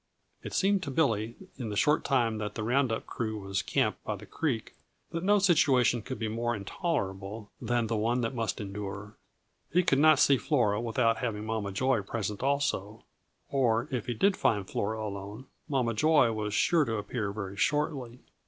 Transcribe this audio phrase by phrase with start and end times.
[0.41, 4.03] It seemed to Billy, in the short time that the round up crew was camped
[4.03, 4.73] by the creek,
[5.11, 9.15] that no situation could be more intolerable than the one he must endure.
[9.71, 13.05] He could not see Flora without having Mama Joy present also
[13.49, 18.21] or if he did find Flora alone, Mama Joy was sure to appear very shortly.